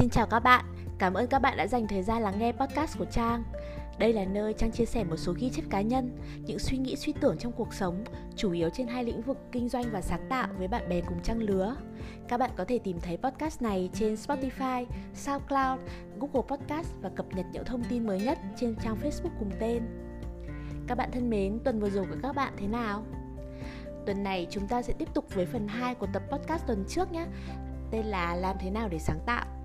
[0.00, 0.64] Xin chào các bạn,
[0.98, 3.42] cảm ơn các bạn đã dành thời gian lắng nghe podcast của Trang.
[3.98, 6.96] Đây là nơi Trang chia sẻ một số ghi chép cá nhân, những suy nghĩ
[6.96, 8.04] suy tưởng trong cuộc sống,
[8.36, 11.22] chủ yếu trên hai lĩnh vực kinh doanh và sáng tạo với bạn bè cùng
[11.22, 11.76] trang lứa.
[12.28, 15.80] Các bạn có thể tìm thấy podcast này trên Spotify, SoundCloud,
[16.20, 19.82] Google Podcast và cập nhật những thông tin mới nhất trên trang Facebook cùng tên.
[20.86, 23.04] Các bạn thân mến, tuần vừa rồi của các bạn thế nào?
[24.06, 27.12] Tuần này chúng ta sẽ tiếp tục với phần 2 của tập podcast tuần trước
[27.12, 27.26] nhé
[27.90, 29.59] Tên là Làm thế nào để sáng tạo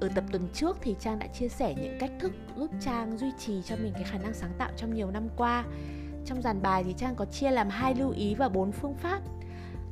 [0.00, 3.32] ở tập tuần trước thì Trang đã chia sẻ những cách thức giúp Trang duy
[3.38, 5.64] trì cho mình cái khả năng sáng tạo trong nhiều năm qua.
[6.24, 9.20] Trong dàn bài thì Trang có chia làm hai lưu ý và bốn phương pháp.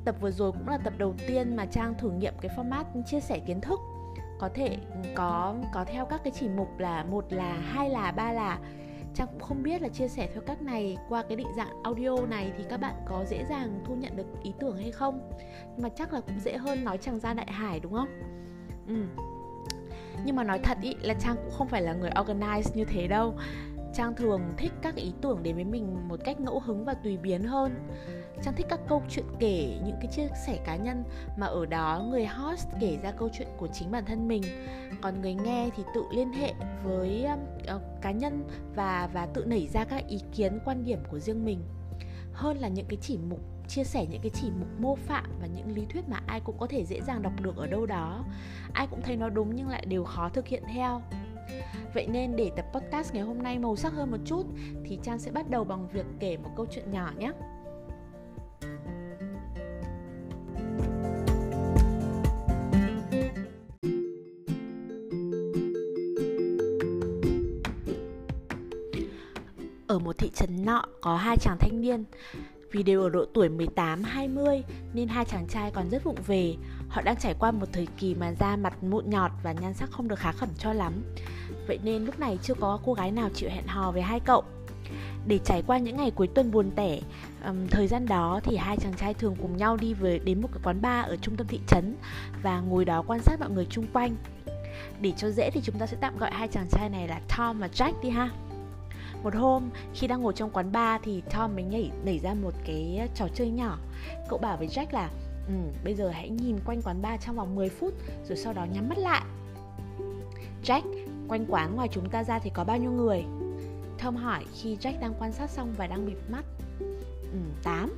[0.04, 3.20] Tập vừa rồi cũng là tập đầu tiên mà Trang thử nghiệm cái format chia
[3.20, 3.80] sẻ kiến thức.
[4.38, 4.76] Có thể
[5.14, 8.58] có có theo các cái chỉ mục là một là, hai là, ba là.
[9.14, 12.26] Trang cũng không biết là chia sẻ theo cách này qua cái định dạng audio
[12.26, 15.30] này thì các bạn có dễ dàng thu nhận được ý tưởng hay không.
[15.62, 18.08] Nhưng mà chắc là cũng dễ hơn nói chẳng ra đại hải đúng không?
[18.88, 19.22] Ừ
[20.24, 23.08] nhưng mà nói thật ý là trang cũng không phải là người organize như thế
[23.08, 23.34] đâu.
[23.94, 27.16] Trang thường thích các ý tưởng đến với mình một cách ngẫu hứng và tùy
[27.16, 27.74] biến hơn.
[28.42, 31.04] Trang thích các câu chuyện kể những cái chia sẻ cá nhân
[31.38, 34.42] mà ở đó người host kể ra câu chuyện của chính bản thân mình.
[35.00, 36.52] Còn người nghe thì tự liên hệ
[36.84, 37.26] với
[37.74, 38.44] uh, cá nhân
[38.74, 41.60] và và tự nảy ra các ý kiến quan điểm của riêng mình.
[42.32, 45.46] Hơn là những cái chỉ mục chia sẻ những cái chỉ mục mô phạm và
[45.46, 48.24] những lý thuyết mà ai cũng có thể dễ dàng đọc được ở đâu đó.
[48.72, 51.02] Ai cũng thấy nó đúng nhưng lại đều khó thực hiện theo.
[51.94, 54.46] Vậy nên để tập podcast ngày hôm nay màu sắc hơn một chút
[54.84, 57.32] thì Trang sẽ bắt đầu bằng việc kể một câu chuyện nhỏ nhé.
[69.86, 72.04] Ở một thị trấn nọ có hai chàng thanh niên
[72.72, 74.62] vì đều ở độ tuổi 18-20
[74.94, 76.54] nên hai chàng trai còn rất vụng về.
[76.88, 79.90] Họ đang trải qua một thời kỳ mà da mặt mụn nhọt và nhan sắc
[79.90, 80.92] không được khá khẩm cho lắm.
[81.66, 84.44] Vậy nên lúc này chưa có cô gái nào chịu hẹn hò với hai cậu.
[85.26, 87.00] Để trải qua những ngày cuối tuần buồn tẻ
[87.44, 90.48] um, thời gian đó thì hai chàng trai thường cùng nhau đi về đến một
[90.52, 91.96] cái quán bar ở trung tâm thị trấn
[92.42, 94.16] và ngồi đó quan sát mọi người chung quanh.
[95.00, 97.58] Để cho dễ thì chúng ta sẽ tạm gọi hai chàng trai này là Tom
[97.58, 98.30] và Jack đi ha
[99.26, 102.54] một hôm khi đang ngồi trong quán bar thì Tom mới nhảy nảy ra một
[102.64, 103.78] cái trò chơi nhỏ
[104.28, 105.10] cậu bảo với Jack là
[105.48, 105.54] ừ,
[105.84, 107.94] bây giờ hãy nhìn quanh quán bar trong vòng 10 phút
[108.28, 109.24] rồi sau đó nhắm mắt lại
[110.64, 110.82] Jack
[111.28, 113.24] quanh quán ngoài chúng ta ra thì có bao nhiêu người
[114.02, 116.44] Tom hỏi khi Jack đang quan sát xong và đang bịt mắt
[117.32, 117.92] Ừ, 8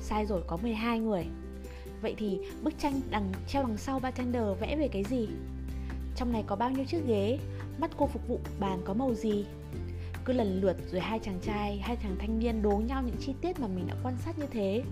[0.00, 1.26] Sai rồi, có 12 người
[2.02, 5.28] Vậy thì bức tranh đằng treo đằng sau bartender vẽ về cái gì?
[6.16, 7.38] Trong này có bao nhiêu chiếc ghế?
[7.78, 9.44] Mắt cô phục vụ bàn có màu gì?
[10.28, 13.34] Cứ lần lượt rồi hai chàng trai, hai chàng thanh niên đố nhau những chi
[13.40, 14.82] tiết mà mình đã quan sát như thế.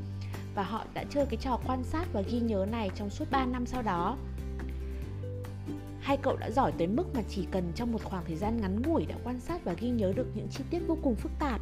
[0.54, 3.46] Và họ đã chơi cái trò quan sát và ghi nhớ này trong suốt 3
[3.46, 4.16] năm sau đó.
[6.00, 8.82] Hai cậu đã giỏi tới mức mà chỉ cần trong một khoảng thời gian ngắn
[8.82, 11.60] ngủi đã quan sát và ghi nhớ được những chi tiết vô cùng phức tạp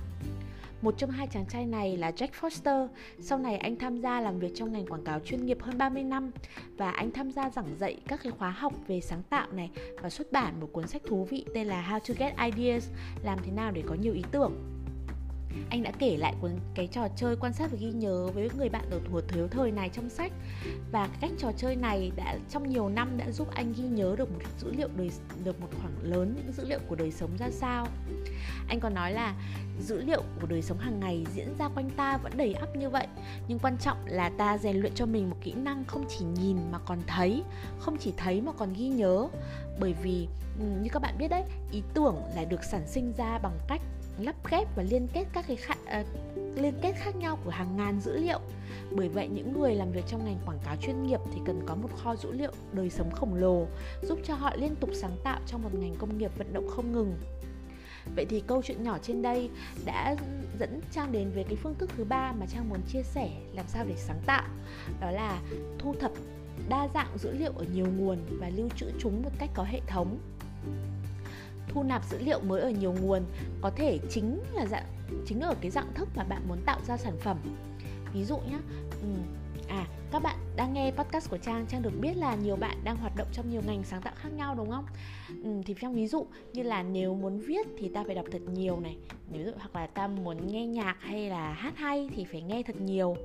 [0.85, 2.89] một trong hai chàng trai này là Jack Foster.
[3.21, 6.03] Sau này anh tham gia làm việc trong ngành quảng cáo chuyên nghiệp hơn 30
[6.03, 6.31] năm
[6.77, 9.71] và anh tham gia giảng dạy các cái khóa học về sáng tạo này
[10.03, 12.89] và xuất bản một cuốn sách thú vị tên là How to Get Ideas,
[13.25, 14.74] làm thế nào để có nhiều ý tưởng
[15.71, 18.69] anh đã kể lại cuốn cái trò chơi quan sát và ghi nhớ với người
[18.69, 20.33] bạn ở thuở thiếu thời này trong sách.
[20.93, 24.33] Và cách trò chơi này đã trong nhiều năm đã giúp anh ghi nhớ được
[24.33, 25.11] một dữ liệu đời
[25.45, 27.87] được một khoảng lớn những dữ liệu của đời sống ra sao.
[28.69, 29.35] Anh còn nói là
[29.81, 32.91] dữ liệu của đời sống hàng ngày diễn ra quanh ta vẫn đầy ắp như
[32.91, 33.07] vậy.
[33.49, 36.57] Nhưng quan trọng là ta rèn luyện cho mình một kỹ năng không chỉ nhìn
[36.73, 37.43] mà còn thấy,
[37.79, 39.29] không chỉ thấy mà còn ghi nhớ.
[39.81, 40.29] Bởi vì
[40.59, 43.81] như các bạn biết đấy, ý tưởng là được sản sinh ra bằng cách
[44.19, 46.05] lắp ghép và liên kết các cái khả, uh, à,
[46.57, 48.41] liên kết khác nhau của hàng ngàn dữ liệu.
[48.91, 51.75] Bởi vậy những người làm việc trong ngành quảng cáo chuyên nghiệp thì cần có
[51.75, 53.67] một kho dữ liệu đời sống khổng lồ
[54.03, 56.93] giúp cho họ liên tục sáng tạo trong một ngành công nghiệp vận động không
[56.93, 57.15] ngừng.
[58.17, 59.51] Vậy thì câu chuyện nhỏ trên đây
[59.85, 60.17] đã
[60.59, 63.67] dẫn Trang đến với cái phương thức thứ ba mà Trang muốn chia sẻ làm
[63.69, 64.49] sao để sáng tạo.
[65.01, 65.41] Đó là
[65.79, 66.13] thu thập
[66.69, 69.81] đa dạng dữ liệu ở nhiều nguồn và lưu trữ chúng một cách có hệ
[69.87, 70.19] thống
[71.69, 73.23] thu nạp dữ liệu mới ở nhiều nguồn,
[73.61, 74.87] có thể chính là dạng,
[75.27, 77.39] chính ở cái dạng thức mà bạn muốn tạo ra sản phẩm
[78.15, 78.59] ví dụ nhé
[79.03, 79.09] ừ.
[79.69, 82.97] à các bạn đang nghe podcast của trang trang được biết là nhiều bạn đang
[82.97, 84.85] hoạt động trong nhiều ngành sáng tạo khác nhau đúng không?
[85.43, 88.43] Ừ, thì trong ví dụ như là nếu muốn viết thì ta phải đọc thật
[88.53, 88.97] nhiều này.
[89.33, 92.63] Ví dụ hoặc là ta muốn nghe nhạc hay là hát hay thì phải nghe
[92.63, 93.17] thật nhiều.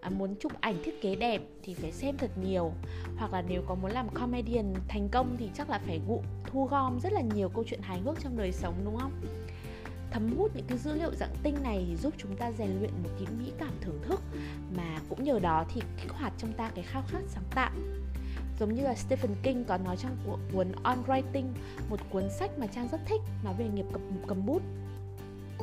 [0.00, 2.72] À, muốn chụp ảnh thiết kế đẹp thì phải xem thật nhiều.
[3.16, 6.64] Hoặc là nếu có muốn làm comedian thành công thì chắc là phải gụ thu
[6.64, 9.12] gom rất là nhiều câu chuyện hài hước trong đời sống đúng không?
[10.12, 12.90] Thấm hút những cái dữ liệu dạng tinh này thì giúp chúng ta rèn luyện
[13.02, 14.20] một cái mỹ cảm thưởng thức.
[14.76, 17.70] Mà cũng nhờ đó thì kích hoạt trong ta cái khao khát sáng tạo.
[18.60, 20.16] Giống như là Stephen King có nói trong
[20.52, 21.46] cuốn On Writing
[21.90, 24.62] một cuốn sách mà Trang rất thích nói về nghiệp cầm, cầm bút.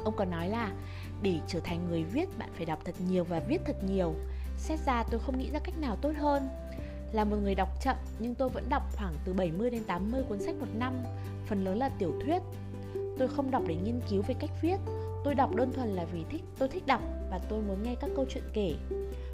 [0.03, 0.71] Ông còn nói là
[1.21, 4.13] để trở thành người viết bạn phải đọc thật nhiều và viết thật nhiều.
[4.57, 6.49] Xét ra tôi không nghĩ ra cách nào tốt hơn.
[7.11, 10.39] Là một người đọc chậm nhưng tôi vẫn đọc khoảng từ 70 đến 80 cuốn
[10.39, 10.93] sách một năm
[11.47, 12.41] phần lớn là tiểu thuyết
[13.19, 14.77] tôi không đọc để nghiên cứu về cách viết.
[15.23, 17.01] Tôi đọc đơn thuần là vì thích, tôi thích đọc
[17.31, 18.75] và tôi muốn nghe các câu chuyện kể.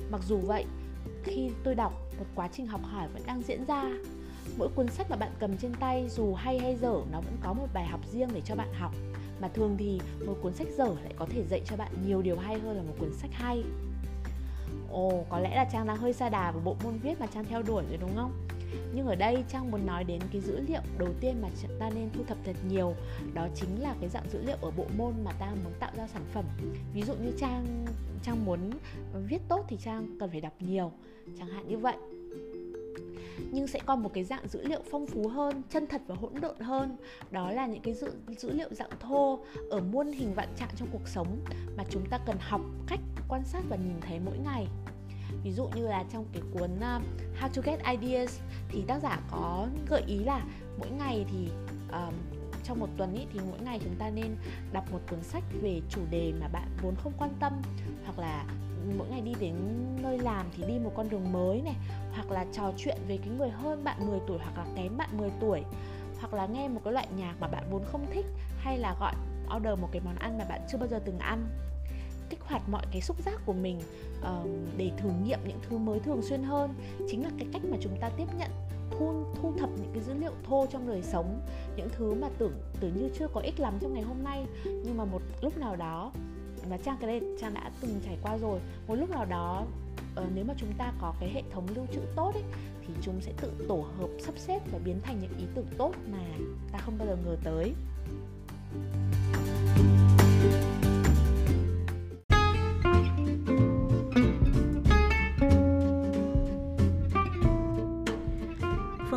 [0.09, 0.65] Mặc dù vậy,
[1.23, 3.83] khi tôi đọc, một quá trình học hỏi vẫn đang diễn ra.
[4.57, 7.53] Mỗi cuốn sách mà bạn cầm trên tay, dù hay hay dở, nó vẫn có
[7.53, 8.91] một bài học riêng để cho bạn học.
[9.41, 12.37] Mà thường thì, một cuốn sách dở lại có thể dạy cho bạn nhiều điều
[12.37, 13.63] hay hơn là một cuốn sách hay.
[14.91, 17.45] Ồ, có lẽ là trang đang hơi xa đà với bộ môn viết mà trang
[17.45, 18.44] theo đuổi rồi đúng không?
[18.93, 21.47] Nhưng ở đây trang muốn nói đến cái dữ liệu đầu tiên mà
[21.79, 22.93] ta nên thu thập thật nhiều
[23.33, 26.07] đó chính là cái dạng dữ liệu ở bộ môn mà ta muốn tạo ra
[26.07, 26.45] sản phẩm.
[26.93, 27.85] Ví dụ như trang
[28.23, 28.59] trang muốn
[29.27, 30.91] viết tốt thì trang cần phải đọc nhiều
[31.39, 31.95] chẳng hạn như vậy.
[33.51, 36.33] Nhưng sẽ còn một cái dạng dữ liệu phong phú hơn chân thật và hỗn
[36.41, 36.97] độn hơn.
[37.31, 39.39] Đó là những cái dữ, dữ liệu dạng thô
[39.69, 41.39] ở muôn hình vạn trạng trong cuộc sống
[41.77, 44.67] mà chúng ta cần học cách quan sát và nhìn thấy mỗi ngày
[45.45, 47.01] ví dụ như là trong cái cuốn uh,
[47.41, 48.39] How to Get Ideas
[48.69, 50.45] thì tác giả có gợi ý là
[50.77, 51.49] mỗi ngày thì
[51.91, 52.13] um,
[52.63, 54.35] trong một tuần ý, thì mỗi ngày chúng ta nên
[54.73, 57.53] đọc một cuốn sách về chủ đề mà bạn vốn không quan tâm.
[58.05, 58.45] Hoặc là
[58.97, 59.55] mỗi ngày đi đến
[60.03, 61.75] nơi làm thì đi một con đường mới này.
[62.13, 65.17] Hoặc là trò chuyện về cái người hơn bạn 10 tuổi hoặc là kém bạn
[65.17, 65.61] 10 tuổi.
[66.19, 68.25] Hoặc là nghe một cái loại nhạc mà bạn vốn không thích
[68.57, 69.13] hay là gọi
[69.57, 71.47] order một cái món ăn mà bạn chưa bao giờ từng ăn
[72.29, 73.79] kích hoạt mọi cái xúc giác của mình
[74.19, 76.73] uh, để thử nghiệm những thứ mới thường xuyên hơn.
[77.09, 78.51] Chính là cái cách mà chúng ta tiếp nhận
[78.91, 81.41] thu thu thập những cái dữ liệu thô trong đời sống
[81.75, 84.45] những thứ mà tưởng tưởng như chưa có ích lắm trong ngày hôm nay.
[84.65, 86.11] Nhưng mà một lúc nào đó
[86.69, 89.65] và trang cái đây trang đã từng trải qua rồi một lúc nào đó
[90.21, 92.43] uh, nếu mà chúng ta có cái hệ thống lưu trữ tốt ấy,
[92.87, 95.91] thì chúng sẽ tự tổ hợp sắp xếp và biến thành những ý tưởng tốt
[96.11, 96.23] mà
[96.71, 97.73] ta không bao giờ ngờ tới.
[99.11, 99.24] Phương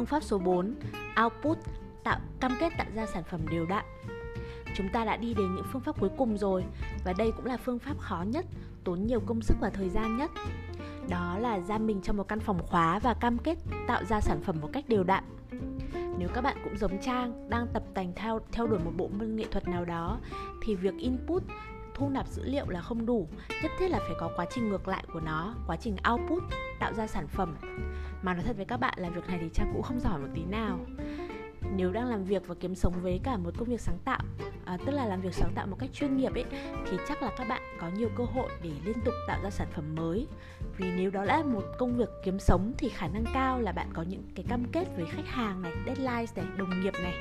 [0.09, 0.75] pháp số 4,
[1.25, 1.59] output,
[2.05, 3.85] tạo cam kết tạo ra sản phẩm đều đặn.
[4.75, 6.65] Chúng ta đã đi đến những phương pháp cuối cùng rồi
[7.05, 8.47] và đây cũng là phương pháp khó nhất,
[8.85, 10.31] tốn nhiều công sức và thời gian nhất.
[11.09, 14.43] Đó là giam mình trong một căn phòng khóa và cam kết tạo ra sản
[14.43, 15.25] phẩm một cách đều đặn.
[16.19, 19.37] Nếu các bạn cũng giống Trang, đang tập tành theo theo đuổi một bộ môn
[19.37, 20.19] nghệ thuật nào đó
[20.63, 21.43] thì việc input
[21.95, 23.29] thu nạp dữ liệu là không đủ
[23.63, 26.43] nhất thiết là phải có quá trình ngược lại của nó quá trình output
[26.81, 27.57] tạo ra sản phẩm
[28.23, 30.29] mà nói thật với các bạn là việc này thì trang cũng không giỏi một
[30.35, 30.79] tí nào.
[31.77, 34.21] Nếu đang làm việc và kiếm sống với cả một công việc sáng tạo
[34.69, 36.45] à, tức là làm việc sáng tạo một cách chuyên nghiệp ấy
[36.91, 39.69] thì chắc là các bạn có nhiều cơ hội để liên tục tạo ra sản
[39.75, 40.27] phẩm mới.
[40.77, 43.89] Vì nếu đó là một công việc kiếm sống thì khả năng cao là bạn
[43.93, 47.15] có những cái cam kết với khách hàng này deadline này đồng nghiệp này.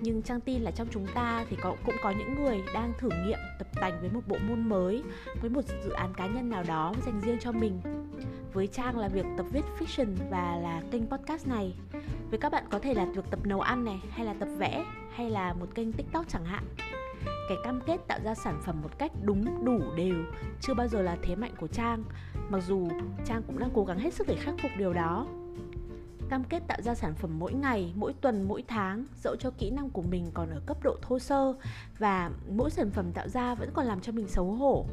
[0.00, 3.08] Nhưng trang tin là trong chúng ta thì có cũng có những người đang thử
[3.26, 5.02] nghiệm tập tành với một bộ môn mới
[5.40, 7.80] với một dự án cá nhân nào đó dành riêng cho mình
[8.52, 11.74] với trang là việc tập viết fiction và là kênh podcast này.
[12.30, 14.84] Với các bạn có thể là việc tập nấu ăn này hay là tập vẽ
[15.14, 16.64] hay là một kênh tiktok chẳng hạn.
[17.48, 20.14] Cái cam kết tạo ra sản phẩm một cách đúng đủ đều
[20.60, 22.04] chưa bao giờ là thế mạnh của trang.
[22.48, 22.88] Mặc dù
[23.24, 25.26] trang cũng đang cố gắng hết sức để khắc phục điều đó.
[26.30, 29.70] Cam kết tạo ra sản phẩm mỗi ngày, mỗi tuần, mỗi tháng dẫu cho kỹ
[29.70, 31.54] năng của mình còn ở cấp độ thô sơ
[31.98, 34.86] và mỗi sản phẩm tạo ra vẫn còn làm cho mình xấu hổ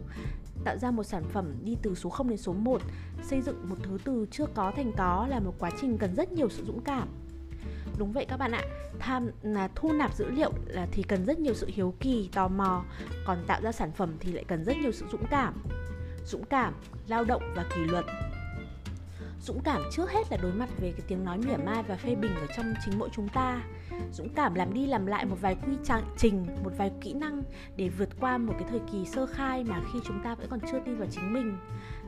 [0.63, 2.81] tạo ra một sản phẩm đi từ số 0 đến số 1
[3.23, 6.31] xây dựng một thứ từ chưa có thành có là một quá trình cần rất
[6.31, 7.07] nhiều sự dũng cảm.
[7.97, 8.63] Đúng vậy các bạn ạ,
[8.99, 12.47] tham là thu nạp dữ liệu là thì cần rất nhiều sự hiếu kỳ, tò
[12.47, 12.83] mò,
[13.25, 15.53] còn tạo ra sản phẩm thì lại cần rất nhiều sự dũng cảm.
[16.25, 16.73] Dũng cảm,
[17.07, 18.05] lao động và kỷ luật
[19.41, 22.15] dũng cảm trước hết là đối mặt về cái tiếng nói mỉa mai và phê
[22.15, 23.61] bình ở trong chính mỗi chúng ta.
[24.11, 25.73] Dũng cảm làm đi làm lại một vài quy
[26.17, 27.43] trình, một vài kỹ năng
[27.75, 30.59] để vượt qua một cái thời kỳ sơ khai mà khi chúng ta vẫn còn
[30.71, 31.57] chưa tin vào chính mình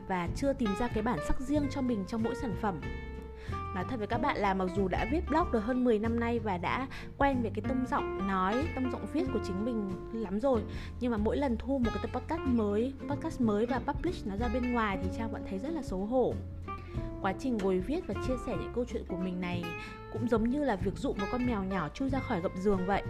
[0.08, 2.80] và chưa tìm ra cái bản sắc riêng cho mình trong mỗi sản phẩm.
[3.74, 6.20] Nói thật với các bạn là mặc dù đã viết blog được hơn 10 năm
[6.20, 6.86] nay và đã
[7.18, 10.62] quen về cái tông giọng nói, tông giọng viết của chính mình lắm rồi,
[11.00, 14.36] nhưng mà mỗi lần thu một cái tập podcast mới podcast mới và publish nó
[14.36, 16.34] ra bên ngoài thì trang vẫn thấy rất là xấu hổ
[17.22, 19.64] quá trình ngồi viết và chia sẻ những câu chuyện của mình này
[20.12, 22.86] cũng giống như là việc dụ một con mèo nhỏ chui ra khỏi gầm giường
[22.86, 23.02] vậy.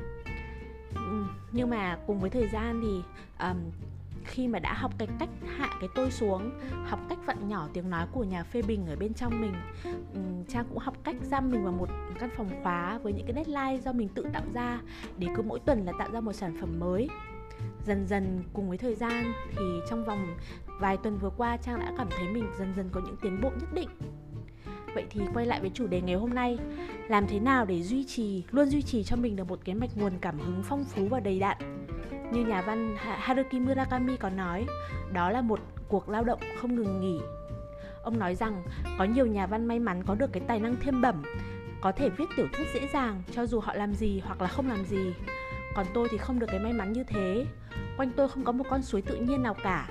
[0.94, 3.02] Ừ, nhưng mà cùng với thời gian thì
[3.46, 3.56] um,
[4.24, 6.50] khi mà đã học cái cách hạ cái tôi xuống
[6.84, 9.54] học cách vặn nhỏ tiếng nói của nhà phê bình ở bên trong mình
[10.14, 11.88] um, trang cũng học cách giam mình vào một
[12.20, 14.80] căn phòng khóa với những cái deadline do mình tự tạo ra
[15.18, 17.08] để cứ mỗi tuần là tạo ra một sản phẩm mới.
[17.86, 20.36] Dần dần cùng với thời gian thì trong vòng
[20.80, 23.50] vài tuần vừa qua trang đã cảm thấy mình dần dần có những tiến bộ
[23.60, 23.88] nhất định.
[24.94, 26.58] Vậy thì quay lại với chủ đề ngày hôm nay.
[27.08, 29.96] Làm thế nào để duy trì, luôn duy trì cho mình được một cái mạch
[29.96, 31.56] nguồn cảm hứng phong phú và đầy đặn?
[32.32, 34.66] Như nhà văn Haruki Murakami có nói
[35.12, 37.20] Đó là một cuộc lao động không ngừng nghỉ.
[38.02, 38.62] Ông nói rằng
[38.98, 41.22] có nhiều nhà văn may mắn có được cái tài năng thiên bẩm
[41.80, 44.68] Có thể viết tiểu thuyết dễ dàng cho dù họ làm gì hoặc là không
[44.68, 45.14] làm gì.
[45.74, 47.46] Còn tôi thì không được cái may mắn như thế.
[47.96, 49.88] Quanh tôi không có một con suối tự nhiên nào cả.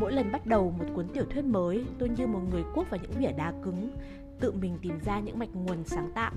[0.00, 3.00] Mỗi lần bắt đầu một cuốn tiểu thuyết mới, tôi như một người cuốc vào
[3.02, 3.90] những vỉa đá cứng,
[4.40, 6.32] tự mình tìm ra những mạch nguồn sáng tạo.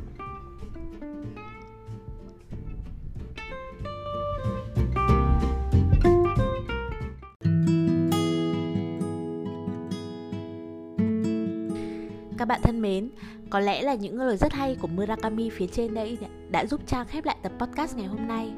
[12.38, 13.10] Các bạn thân mến,
[13.50, 16.18] có lẽ là những lời rất hay của Murakami phía trên đây
[16.50, 18.52] đã giúp Trang khép lại tập podcast ngày hôm nay.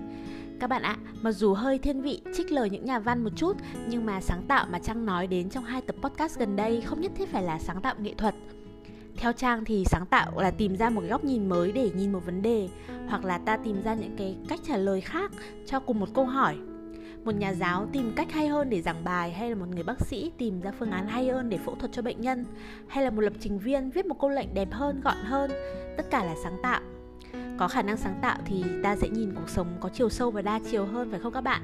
[0.60, 3.58] Các bạn ạ, mặc dù hơi thiên vị trích lời những nhà văn một chút
[3.88, 7.02] Nhưng mà sáng tạo mà Trang nói đến trong hai tập podcast gần đây không
[7.02, 8.36] nhất thiết phải là sáng tạo nghệ thuật.
[9.18, 12.12] Theo trang thì sáng tạo là tìm ra một cái góc nhìn mới để nhìn
[12.12, 12.70] một vấn đề
[13.08, 15.32] hoặc là ta tìm ra những cái cách trả lời khác
[15.66, 16.58] cho cùng một câu hỏi.
[17.24, 20.02] Một nhà giáo tìm cách hay hơn để giảng bài hay là một người bác
[20.06, 22.46] sĩ tìm ra phương án hay hơn để phẫu thuật cho bệnh nhân
[22.88, 25.52] hay là một lập trình viên viết một câu lệnh đẹp hơn gọn hơn
[25.98, 26.82] tất cả là sáng tạo
[27.64, 30.42] có khả năng sáng tạo thì ta sẽ nhìn cuộc sống có chiều sâu và
[30.42, 31.62] đa chiều hơn, phải không các bạn?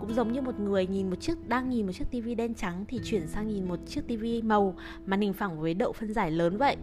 [0.00, 2.84] Cũng giống như một người nhìn một chiếc, đang nhìn một chiếc tivi đen trắng
[2.88, 4.74] thì chuyển sang nhìn một chiếc tivi màu
[5.06, 6.76] màn hình phẳng với độ phân giải lớn vậy.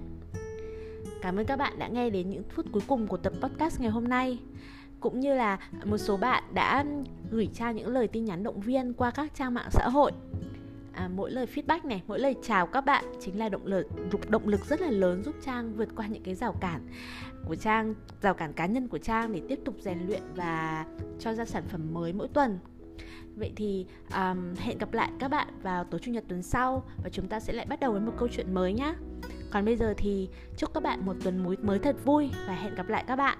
[1.21, 3.89] Cảm ơn các bạn đã nghe đến những phút cuối cùng của tập podcast ngày
[3.89, 4.37] hôm nay.
[4.99, 6.85] Cũng như là một số bạn đã
[7.31, 10.11] gửi tra những lời tin nhắn động viên qua các trang mạng xã hội
[10.99, 13.87] à, mỗi lời feedback này mỗi lời chào các bạn chính là động lực
[14.29, 16.87] động lực rất là lớn giúp trang vượt qua những cái rào cản
[17.45, 20.85] của trang rào cản cá nhân của trang để tiếp tục rèn luyện và
[21.19, 22.59] cho ra sản phẩm mới mỗi tuần.
[23.35, 27.09] Vậy thì um, hẹn gặp lại các bạn vào tối chủ nhật tuần sau và
[27.09, 28.93] chúng ta sẽ lại bắt đầu với một câu chuyện mới nhé
[29.51, 32.75] còn bây giờ thì chúc các bạn một tuần mới mới thật vui và hẹn
[32.75, 33.37] gặp lại các bạn.